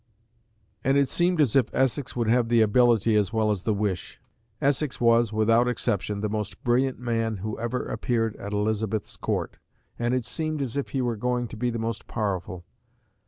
[0.83, 4.19] And it seemed as if Essex would have the ability as well as the wish.
[4.59, 9.57] Essex was, without exception, the most brilliant man who ever appeared at Elizabeth's Court,
[9.99, 12.65] and it seemed as if he were going to be the most powerful.